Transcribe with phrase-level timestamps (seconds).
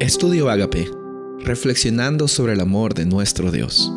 [0.00, 0.86] Estudio Agape,
[1.44, 3.92] reflexionando sobre el amor de nuestro Dios.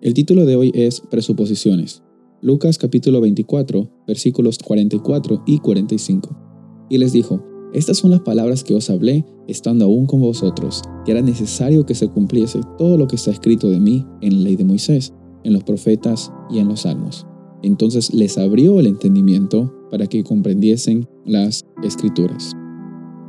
[0.00, 2.04] El título de hoy es Presuposiciones.
[2.40, 6.86] Lucas capítulo 24, versículos 44 y 45.
[6.88, 11.10] Y les dijo, Estas son las palabras que os hablé estando aún con vosotros, que
[11.10, 14.54] era necesario que se cumpliese todo lo que está escrito de mí en la ley
[14.54, 15.12] de Moisés,
[15.42, 17.26] en los profetas y en los salmos.
[17.64, 22.54] Entonces les abrió el entendimiento para que comprendiesen las escrituras.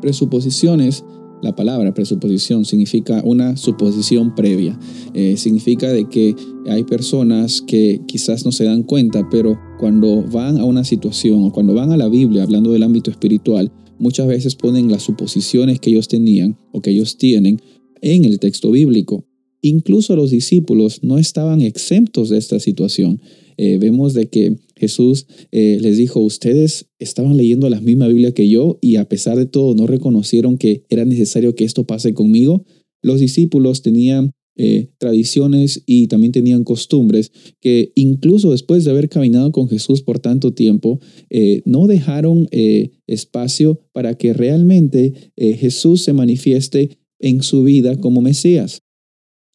[0.00, 1.04] Presuposiciones,
[1.42, 4.78] la palabra presuposición significa una suposición previa.
[5.14, 6.34] Eh, significa de que
[6.66, 11.52] hay personas que quizás no se dan cuenta, pero cuando van a una situación o
[11.52, 15.90] cuando van a la Biblia hablando del ámbito espiritual, muchas veces ponen las suposiciones que
[15.90, 17.60] ellos tenían o que ellos tienen
[18.00, 19.24] en el texto bíblico.
[19.60, 23.20] Incluso los discípulos no estaban exentos de esta situación.
[23.56, 28.48] Eh, vemos de que Jesús eh, les dijo, ustedes estaban leyendo la misma Biblia que
[28.48, 32.64] yo y a pesar de todo no reconocieron que era necesario que esto pase conmigo.
[33.02, 39.52] Los discípulos tenían eh, tradiciones y también tenían costumbres que incluso después de haber caminado
[39.52, 41.00] con Jesús por tanto tiempo,
[41.64, 42.48] no dejaron
[43.06, 48.82] espacio para que realmente Jesús se manifieste en su vida como Mesías.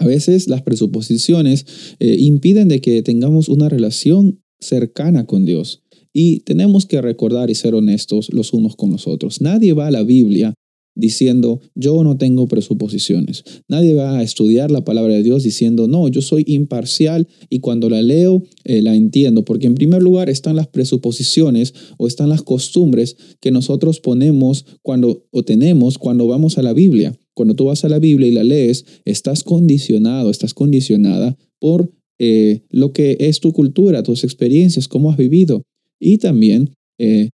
[0.00, 1.66] A veces las presuposiciones
[1.98, 5.82] eh, impiden de que tengamos una relación cercana con Dios.
[6.12, 9.40] Y tenemos que recordar y ser honestos los unos con los otros.
[9.40, 10.54] Nadie va a la Biblia
[10.94, 13.44] diciendo, yo no tengo presuposiciones.
[13.68, 17.88] Nadie va a estudiar la palabra de Dios diciendo, no, yo soy imparcial y cuando
[17.88, 22.42] la leo eh, la entiendo, porque en primer lugar están las presuposiciones o están las
[22.42, 27.16] costumbres que nosotros ponemos cuando o tenemos cuando vamos a la Biblia.
[27.34, 32.60] Cuando tú vas a la Biblia y la lees, estás condicionado, estás condicionada por eh,
[32.70, 35.62] lo que es tu cultura, tus experiencias, cómo has vivido.
[35.98, 37.30] Y también eh,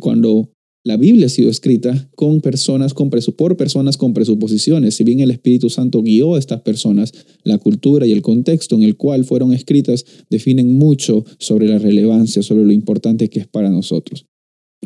[0.00, 0.52] cuando
[0.84, 4.94] la Biblia ha sido escrita con personas con por personas con presuposiciones.
[4.94, 7.12] Si bien el Espíritu Santo guió a estas personas,
[7.42, 12.42] la cultura y el contexto en el cual fueron escritas definen mucho sobre la relevancia,
[12.42, 14.26] sobre lo importante que es para nosotros.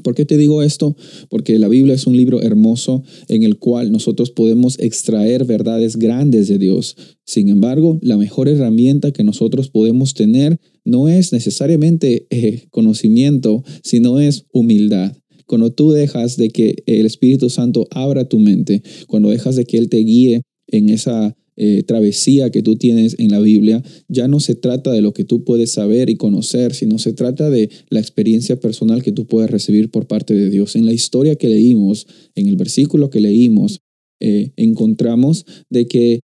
[0.03, 0.97] ¿Por qué te digo esto?
[1.29, 6.49] Porque la Biblia es un libro hermoso en el cual nosotros podemos extraer verdades grandes
[6.49, 6.97] de Dios.
[7.25, 14.19] Sin embargo, la mejor herramienta que nosotros podemos tener no es necesariamente eh, conocimiento, sino
[14.21, 15.17] es humildad.
[15.47, 19.79] Cuando tú dejas de que el Espíritu Santo abra tu mente, cuando dejas de que
[19.79, 24.41] Él te guíe en esa eh, travesía que tú tienes en la Biblia, ya no
[24.41, 28.01] se trata de lo que tú puedes saber y conocer, sino se trata de la
[28.01, 30.77] experiencia personal que tú puedes recibir por parte de Dios.
[30.77, 33.81] En la historia que leímos, en el versículo que leímos,
[34.21, 36.21] eh, encontramos de que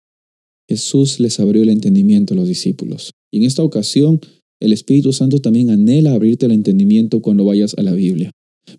[0.69, 3.11] Jesús les abrió el entendimiento a los discípulos.
[3.31, 4.21] Y en esta ocasión,
[4.61, 8.31] el Espíritu Santo también anhela abrirte el entendimiento cuando vayas a la Biblia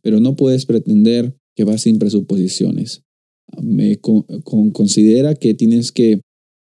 [0.03, 3.03] pero no puedes pretender que vas sin presuposiciones.
[3.63, 6.21] Me considera que tienes que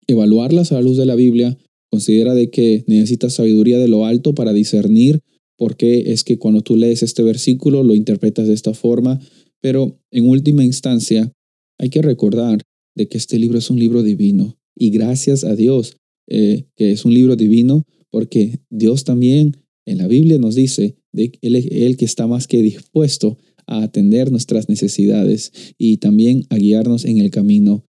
[0.07, 1.57] evaluarlas a la luz de la Biblia,
[1.89, 5.21] considera de que necesitas sabiduría de lo alto para discernir
[5.57, 9.19] por qué es que cuando tú lees este versículo lo interpretas de esta forma,
[9.61, 11.31] pero en última instancia
[11.79, 12.61] hay que recordar
[12.95, 15.97] de que este libro es un libro divino y gracias a Dios
[16.29, 21.31] eh, que es un libro divino porque Dios también en la Biblia nos dice de
[21.41, 27.05] él, él que está más que dispuesto a atender nuestras necesidades y también a guiarnos
[27.05, 27.85] en el camino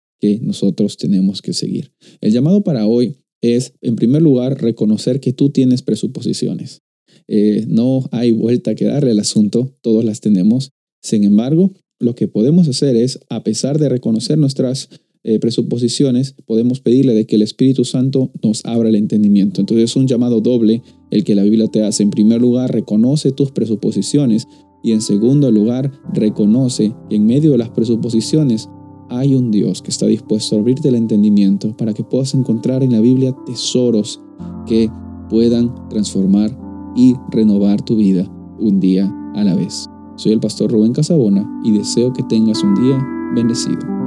[0.42, 1.92] nosotros tenemos que seguir.
[2.22, 6.82] El llamado para hoy es, en primer lugar, reconocer que tú tienes presuposiciones.
[7.28, 10.72] Eh, no hay vuelta que darle al asunto, todos las tenemos.
[11.02, 14.90] Sin embargo, lo que podemos hacer es, a pesar de reconocer nuestras
[15.26, 19.62] eh, presuposiciones, podemos pedirle de que el Espíritu Santo nos abra el entendimiento.
[19.62, 20.82] Entonces es un llamado doble
[21.12, 22.04] el que la Biblia te hace.
[22.04, 24.48] En primer lugar, reconoce tus presuposiciones
[24.84, 28.68] y en segundo lugar, reconoce que en medio de las presuposiciones
[29.14, 32.92] hay un Dios que está dispuesto a abrirte el entendimiento para que puedas encontrar en
[32.92, 34.20] la Biblia tesoros
[34.66, 34.90] que
[35.30, 36.58] puedan transformar
[36.96, 38.28] y renovar tu vida
[38.60, 39.88] un día a la vez.
[40.16, 43.04] Soy el pastor Rubén Casabona y deseo que tengas un día
[43.36, 44.03] bendecido.